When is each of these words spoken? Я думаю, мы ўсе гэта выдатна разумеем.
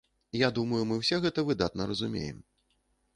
Я 0.39 0.47
думаю, 0.57 0.79
мы 0.91 0.97
ўсе 1.01 1.19
гэта 1.25 1.45
выдатна 1.49 1.87
разумеем. 1.91 2.41